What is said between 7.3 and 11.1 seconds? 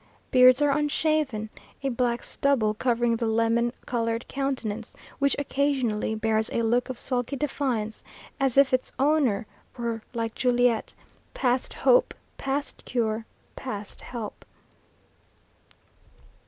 defiance, as if its owner were, like Juliet,